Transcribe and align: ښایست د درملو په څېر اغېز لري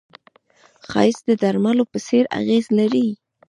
ښایست 0.89 1.23
د 1.27 1.31
درملو 1.41 1.83
په 1.91 1.97
څېر 2.07 2.23
اغېز 2.39 2.65
لري 2.79 3.07